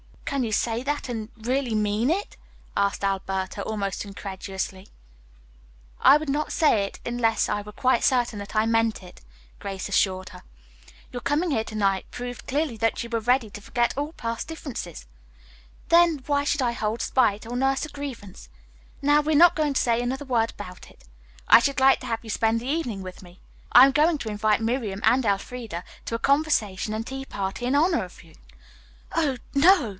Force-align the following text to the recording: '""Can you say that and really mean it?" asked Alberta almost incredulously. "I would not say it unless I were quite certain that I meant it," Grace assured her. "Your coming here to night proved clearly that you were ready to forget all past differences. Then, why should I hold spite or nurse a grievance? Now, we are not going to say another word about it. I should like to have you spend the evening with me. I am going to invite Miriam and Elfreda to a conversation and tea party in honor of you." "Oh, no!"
'""Can 0.31 0.43
you 0.45 0.53
say 0.53 0.81
that 0.83 1.09
and 1.09 1.29
really 1.35 1.75
mean 1.75 2.09
it?" 2.09 2.37
asked 2.75 3.03
Alberta 3.03 3.61
almost 3.63 4.05
incredulously. 4.05 4.87
"I 5.99 6.15
would 6.15 6.29
not 6.29 6.53
say 6.53 6.85
it 6.85 7.01
unless 7.05 7.49
I 7.49 7.61
were 7.61 7.73
quite 7.73 8.01
certain 8.03 8.39
that 8.39 8.55
I 8.55 8.65
meant 8.65 9.03
it," 9.03 9.19
Grace 9.59 9.89
assured 9.89 10.29
her. 10.29 10.41
"Your 11.11 11.19
coming 11.21 11.51
here 11.51 11.65
to 11.65 11.75
night 11.75 12.09
proved 12.11 12.47
clearly 12.47 12.77
that 12.77 13.03
you 13.03 13.09
were 13.09 13.19
ready 13.19 13.49
to 13.51 13.61
forget 13.61 13.95
all 13.97 14.13
past 14.13 14.47
differences. 14.47 15.05
Then, 15.89 16.23
why 16.25 16.45
should 16.45 16.61
I 16.61 16.71
hold 16.71 17.01
spite 17.01 17.45
or 17.45 17.57
nurse 17.57 17.85
a 17.85 17.89
grievance? 17.89 18.47
Now, 19.01 19.19
we 19.19 19.33
are 19.33 19.43
not 19.45 19.55
going 19.55 19.73
to 19.73 19.81
say 19.81 20.01
another 20.01 20.25
word 20.25 20.51
about 20.51 20.89
it. 20.89 21.03
I 21.49 21.59
should 21.59 21.81
like 21.81 21.99
to 21.99 22.07
have 22.07 22.23
you 22.23 22.29
spend 22.29 22.61
the 22.61 22.67
evening 22.67 23.01
with 23.03 23.21
me. 23.21 23.41
I 23.73 23.85
am 23.85 23.91
going 23.91 24.17
to 24.19 24.29
invite 24.31 24.61
Miriam 24.61 25.01
and 25.03 25.25
Elfreda 25.25 25.83
to 26.05 26.15
a 26.15 26.19
conversation 26.19 26.93
and 26.93 27.05
tea 27.05 27.25
party 27.25 27.65
in 27.65 27.75
honor 27.75 28.05
of 28.05 28.23
you." 28.23 28.33
"Oh, 29.13 29.37
no!" 29.53 29.89